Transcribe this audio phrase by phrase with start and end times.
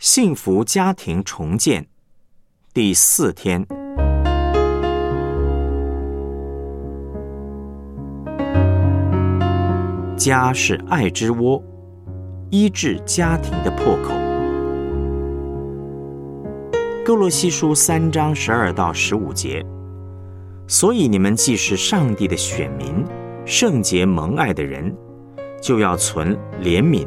[0.00, 1.86] 幸福家庭重建。
[2.72, 3.66] 第四天，
[10.16, 11.62] 家是爱之窝，
[12.48, 14.14] 医治家庭的破口。
[17.04, 19.62] 哥罗西书三章十二到十五节，
[20.66, 23.04] 所以你们既是上帝的选民，
[23.44, 24.96] 圣洁蒙爱的人，
[25.60, 27.06] 就要存怜悯、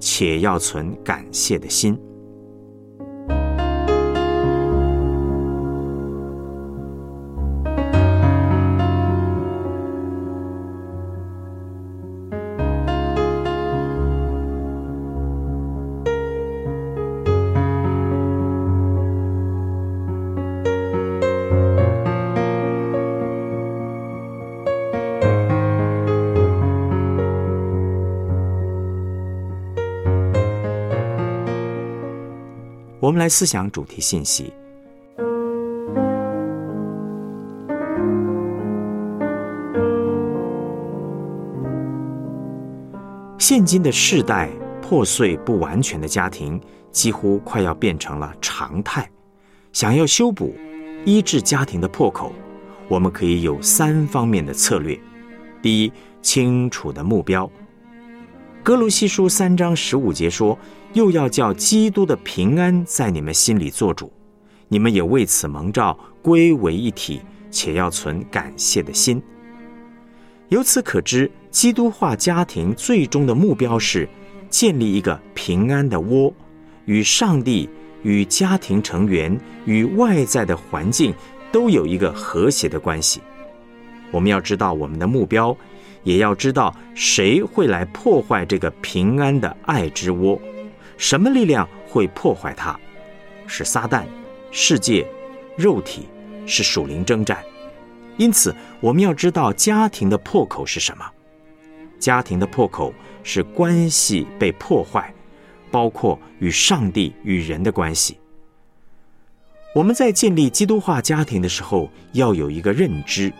[0.00, 1.96] 且要存感谢的心。
[33.10, 34.52] 我们来思想主题信息。
[43.36, 44.48] 现今的世代，
[44.80, 46.60] 破碎不完全的家庭
[46.92, 49.10] 几乎快要变成了常态。
[49.72, 50.54] 想要修补、
[51.04, 52.32] 医治家庭的破口，
[52.86, 54.96] 我们可以有三方面的策略：
[55.60, 57.50] 第一，清楚的目标。
[58.62, 60.56] 哥罗西书三章十五节说。
[60.92, 64.12] 又要叫基督的平安在你们心里做主，
[64.68, 69.22] 你们也为此蒙召归为一体，且要存感谢的心。
[70.48, 74.08] 由此可知，基督化家庭最终的目标是
[74.48, 76.32] 建立一个平安的窝，
[76.86, 77.68] 与上帝、
[78.02, 81.14] 与家庭成员、与外在的环境
[81.52, 83.20] 都有一个和谐的关系。
[84.10, 85.56] 我们要知道我们的目标，
[86.02, 90.36] 也要知道谁会来破坏这个平安的爱之窝。
[91.00, 92.78] 什么力量会破坏它？
[93.46, 94.04] 是撒旦、
[94.52, 95.04] 世界、
[95.56, 96.06] 肉体，
[96.46, 97.42] 是属灵征战。
[98.18, 101.10] 因此，我们要知道家庭的破口是什么。
[101.98, 105.10] 家庭的破口是关系被破坏，
[105.70, 108.18] 包括与上帝与人的关系。
[109.74, 113.32] 我们在建立基督化家庭的时候，要有一个认知：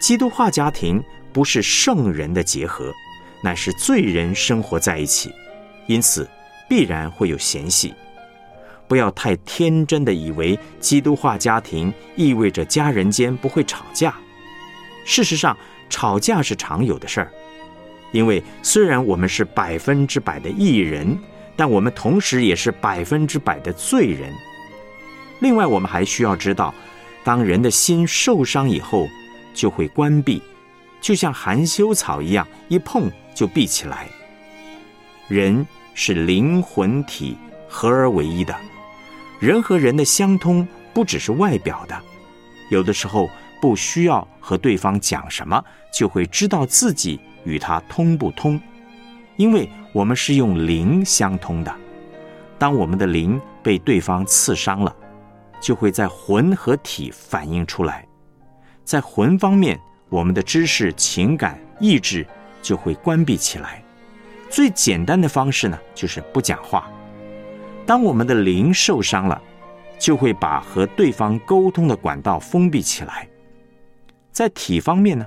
[0.00, 2.94] 基督化家庭不是圣人的结合，
[3.44, 5.30] 乃是罪人生活在一起。
[5.86, 6.26] 因此。
[6.68, 7.94] 必然会有嫌隙，
[8.86, 14.14] 不要太天真的以为基督化家庭意味着家人间不会吵架。
[15.04, 15.56] 事实上，
[15.88, 17.32] 吵架是常有的事儿。
[18.12, 21.18] 因为虽然我们是百分之百的艺人，
[21.56, 24.32] 但我们同时也是百分之百的罪人。
[25.40, 26.74] 另外，我们还需要知道，
[27.24, 29.06] 当人的心受伤以后，
[29.54, 30.42] 就会关闭，
[31.00, 34.06] 就像含羞草一样，一碰就闭起来。
[35.28, 35.66] 人。
[36.00, 37.36] 是灵魂体
[37.68, 38.54] 合而为一的，
[39.40, 42.00] 人和人的相通不只是外表的，
[42.70, 43.28] 有的时候
[43.60, 45.60] 不需要和对方讲什么，
[45.92, 48.60] 就会知道自己与他通不通，
[49.34, 51.76] 因为我们是用灵相通的。
[52.60, 54.94] 当我们的灵被对方刺伤了，
[55.60, 58.06] 就会在魂和体反映出来。
[58.84, 59.76] 在魂方面，
[60.08, 62.24] 我们的知识、情感、意志
[62.62, 63.82] 就会关闭起来。
[64.50, 66.90] 最简单的方式呢，就是不讲话。
[67.86, 69.40] 当我们的灵受伤了，
[69.98, 73.28] 就会把和对方沟通的管道封闭起来。
[74.30, 75.26] 在体方面呢，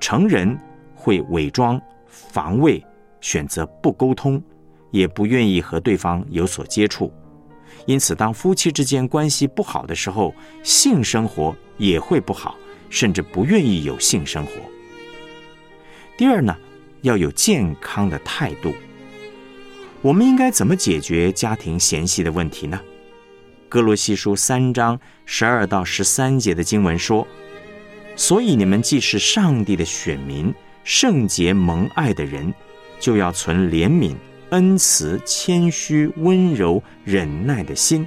[0.00, 0.58] 成人
[0.94, 2.84] 会伪装、防卫，
[3.20, 4.42] 选择不沟通，
[4.90, 7.12] 也不愿意和对方有所接触。
[7.86, 12.56] 因此，当夫妻之间关系不好的时候，性生活也会不好，
[12.90, 14.52] 甚至不愿意有性生活。
[16.16, 16.56] 第二呢？
[17.02, 18.74] 要有健康的态度。
[20.00, 22.80] 我们应该怎么解决家庭嫌隙的问题呢？
[23.68, 27.26] 哥罗西书三章十二到十三节的经文说
[28.16, 30.54] ：“所以你们既是上帝的选民，
[30.84, 32.54] 圣洁蒙爱的人，
[32.98, 34.14] 就要存怜悯、
[34.50, 38.06] 恩慈、谦虚、温柔、忍耐的心。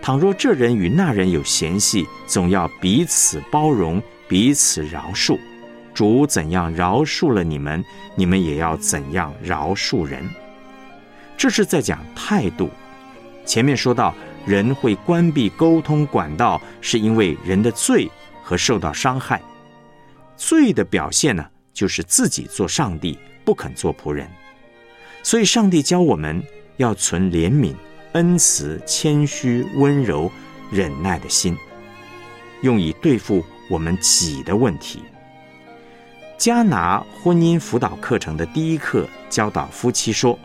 [0.00, 5.38] 倘若这人与那人有嫌隙，总要彼此包容，彼此饶恕。”
[5.98, 7.84] 主怎样饶恕了你们，
[8.14, 10.24] 你们也要怎样饶恕人。
[11.36, 12.70] 这是在讲态度。
[13.44, 14.14] 前面说到，
[14.46, 18.08] 人会关闭沟通管道，是因为人的罪
[18.44, 19.42] 和受到伤害。
[20.36, 24.30] 罪的表现呢，就是自己做上帝，不肯做仆人。
[25.24, 26.40] 所以，上帝教我们
[26.76, 27.74] 要存怜悯、
[28.12, 30.30] 恩慈、谦虚、温柔、
[30.70, 31.56] 忍耐的心，
[32.62, 35.02] 用以对付我们己的问题。
[36.38, 40.38] 加拿婚姻辅导课程的第一课教导夫妻说：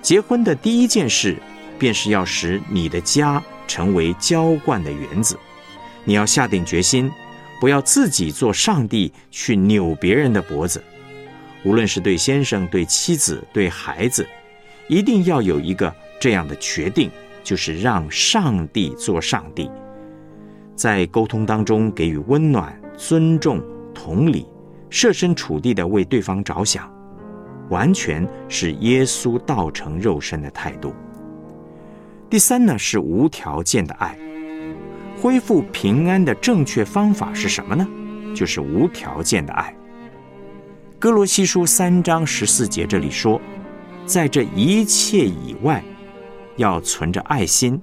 [0.00, 1.36] 结婚的第一件事，
[1.80, 5.36] 便是要使你的家成为浇灌的园子。
[6.04, 7.10] 你要下定决心，
[7.60, 10.80] 不要自己做上帝去扭别人的脖子。
[11.64, 14.24] 无论是对先生、对妻子、对孩子，
[14.86, 17.10] 一定要有一个这样的决定，
[17.42, 19.68] 就是让上帝做上帝，
[20.76, 23.60] 在沟通当中给予温暖、尊重、
[23.92, 24.46] 同理。
[24.94, 26.88] 设身处地的为对方着想，
[27.68, 30.94] 完全是耶稣道成肉身的态度。
[32.30, 34.16] 第三呢，是无条件的爱。
[35.20, 37.84] 恢复平安的正确方法是什么呢？
[38.36, 39.74] 就是无条件的爱。
[41.00, 43.40] 哥罗西书三章十四节这里说，
[44.06, 45.82] 在这一切以外，
[46.54, 47.82] 要存着爱心，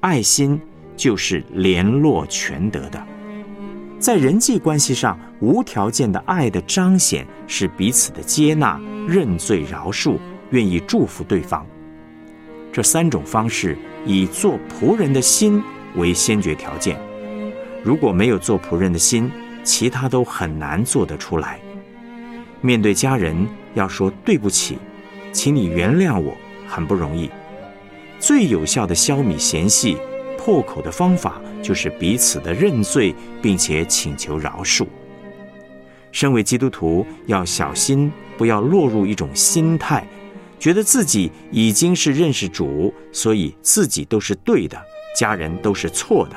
[0.00, 0.60] 爱心
[0.96, 3.00] 就是联络全德的。
[3.98, 10.16] 在人际关系上，无条件的爱的彰显是彼此的接纳、认罪、饶恕，
[10.50, 11.66] 愿意祝福对方。
[12.72, 15.60] 这三种方式以做仆人的心
[15.96, 16.96] 为先决条件。
[17.82, 19.28] 如果没有做仆人的心，
[19.64, 21.58] 其他都很难做得出来。
[22.60, 24.78] 面对家人要说对不起，
[25.32, 26.36] 请你原谅我，
[26.68, 27.28] 很不容易。
[28.20, 29.96] 最有效的消弭嫌隙。
[30.48, 34.86] 破口的方法就是彼此的认罪，并且请求饶恕。
[36.10, 40.08] 身为基督徒，要小心，不要落入一种心态，
[40.58, 44.82] 觉得自己已经是认识主，所以自己都是对的，
[45.14, 46.36] 家人都是错的。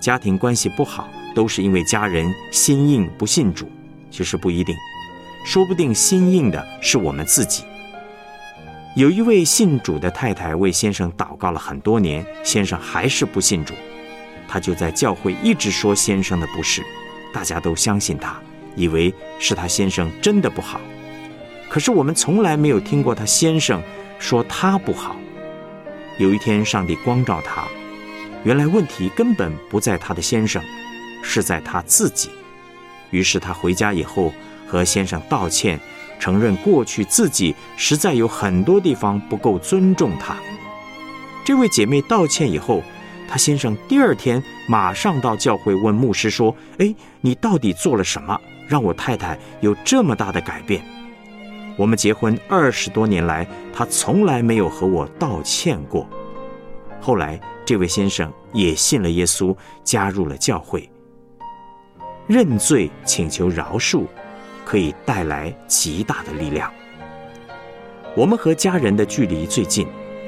[0.00, 3.68] 家庭关系不好，都是因为家人心硬不信主，
[4.10, 4.74] 其实不一定，
[5.44, 7.62] 说不定心硬的是我们自己。
[8.94, 13.74] 有一位信主的太太为先生祷告了很多年，先生还是不信主，
[14.48, 16.82] 他就在教会一直说先生的不是，
[17.32, 18.36] 大家都相信他，
[18.74, 20.80] 以为是他先生真的不好。
[21.68, 23.80] 可是我们从来没有听过他先生
[24.18, 25.16] 说他不好。
[26.18, 27.68] 有一天，上帝光照他，
[28.42, 30.60] 原来问题根本不在他的先生，
[31.22, 32.30] 是在他自己。
[33.10, 34.32] 于是他回家以后
[34.66, 35.78] 和先生道歉。
[36.18, 40.36] 承认过去自己实在有很多地方不够尊重他。
[41.44, 42.82] 这位姐妹道歉以后，
[43.28, 50.82] 她先生第二天马上到教会问牧师说：“哎，你到底做了什么，让我太太有这么大的改变？
[51.76, 56.06] 我们结婚二十多年来，她从来没有和我道歉过。”
[57.00, 60.90] 后来，这位先生也信了耶稣，加入了教会，
[62.26, 64.04] 认罪，请求饶恕。
[64.68, 66.70] 可以带来极大的力量。
[68.14, 69.86] 我们和家人的距离最近，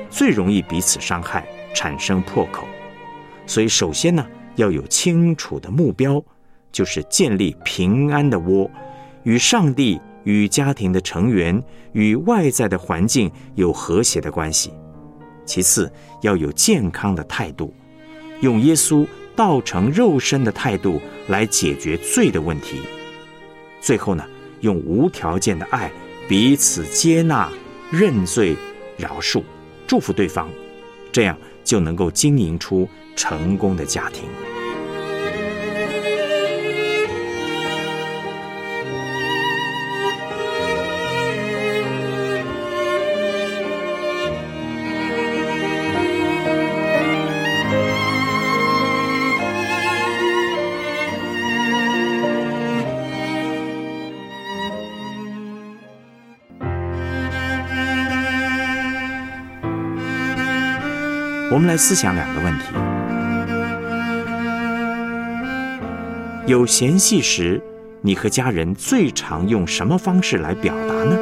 [0.08, 2.66] 最容易彼此伤害，产生破口。
[3.46, 4.26] 所以，首先呢，
[4.56, 6.25] 要有清楚的目标，
[6.72, 8.70] 就是建立平安的窝，
[9.25, 14.72] 与上帝、与家庭的成员、与外在的环境有和谐的关系。
[15.44, 15.92] 其次，
[16.22, 17.75] 要有健康的态度，
[18.40, 19.06] 用耶稣
[19.37, 22.80] 道成肉身的态度来解决罪的问题。
[23.80, 24.25] 最后呢，
[24.60, 25.90] 用无条件的爱
[26.28, 27.50] 彼此接纳、
[27.90, 28.56] 认罪、
[28.96, 29.42] 饶恕、
[29.87, 30.49] 祝福对方，
[31.10, 34.25] 这样就能够经营出成功的家庭。
[61.52, 62.66] 我们来思想两个问题：
[66.47, 67.61] 有嫌隙时，
[68.02, 71.19] 你和家人最常用什么方式来表达呢？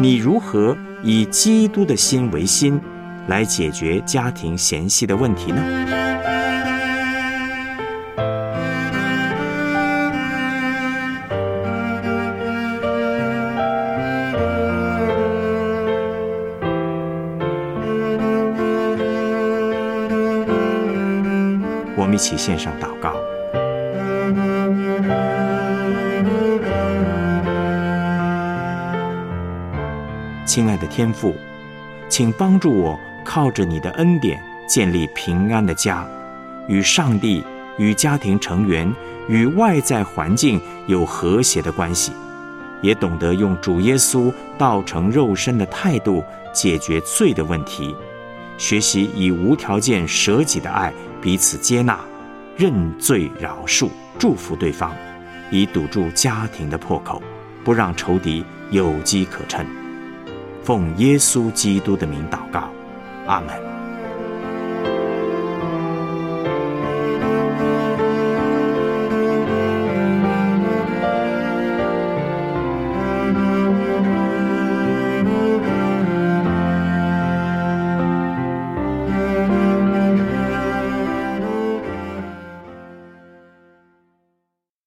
[0.00, 2.80] 你如何以基督的心为心，
[3.28, 6.03] 来解决家庭嫌隙的问题呢？
[22.24, 23.12] 起献上祷告，
[30.46, 31.34] 亲爱的天父，
[32.08, 36.08] 请帮助我靠着你的恩典建立平安的家，
[36.66, 37.44] 与上帝、
[37.76, 38.90] 与家庭成员、
[39.28, 42.10] 与外在环境有和谐的关系，
[42.80, 47.94] 也懂得用主耶稣道成肉身的态度解决罪的问题，
[48.56, 50.90] 学习以无条件舍己的爱
[51.20, 51.98] 彼此接纳、
[52.56, 54.92] 认罪饶恕、祝福对方，
[55.50, 57.20] 以堵住家庭的破口，
[57.64, 59.66] 不让仇敌有机可乘。
[60.62, 62.70] 奉耶稣基督的名祷告，
[63.26, 63.73] 阿门。